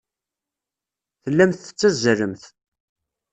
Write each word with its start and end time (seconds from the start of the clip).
Tellamt 1.23 1.59
tettazzalemt. 1.63 2.43